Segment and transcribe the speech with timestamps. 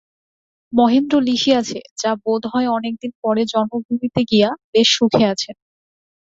[0.73, 5.55] মহেন্দ্র লিখিয়াছে, মা বোধ হয় অনেক দিন পরে জন্মভূমিতে গিয়া বেশ সুখে আছেন।